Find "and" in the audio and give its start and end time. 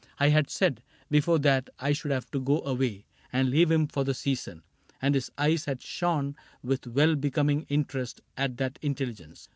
3.31-3.51, 4.99-5.13